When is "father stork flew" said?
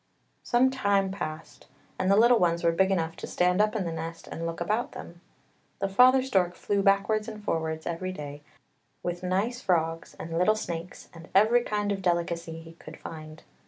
5.89-6.81